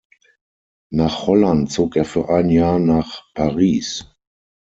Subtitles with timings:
[0.89, 4.11] Nach Holland zog er für ein Jahr nach Paris.